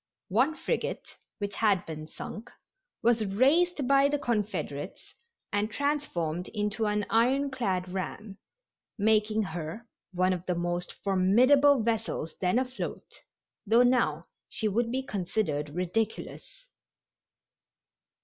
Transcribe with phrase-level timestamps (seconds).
[0.29, 2.49] One frigate, which had been sunk,
[3.03, 5.13] was raised by the Confederates
[5.53, 8.39] and transformed into an ironclad ram,
[8.97, 13.21] making her one of the most formidable vessels then afloat,
[13.67, 16.65] though now she would be considered ridiculous.